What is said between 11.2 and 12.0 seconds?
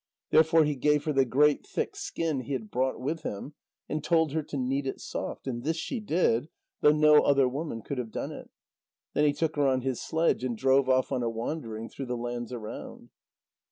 a wandering